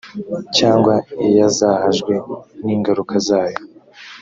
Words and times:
cyangwa 0.57 0.93
iyazahajwe 1.25 2.13
n 2.63 2.65
ingaruka 2.75 3.13
zayo 3.27 3.59